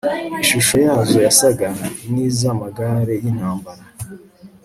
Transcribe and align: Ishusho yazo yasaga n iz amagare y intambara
Ishusho 0.43 0.75
yazo 0.85 1.17
yasaga 1.27 1.67
n 2.11 2.13
iz 2.25 2.39
amagare 2.53 3.13
y 3.23 3.25
intambara 3.31 3.83